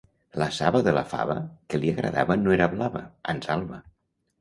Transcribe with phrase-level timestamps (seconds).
[0.43, 1.35] La saba de la fava
[1.73, 3.07] que li agradava no era blava,
[3.37, 3.83] ans alba